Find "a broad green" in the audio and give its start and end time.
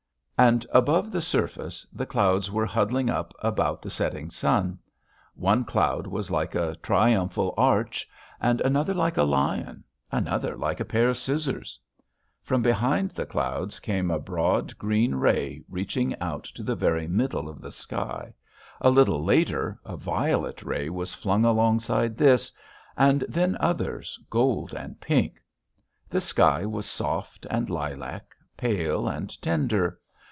14.09-15.13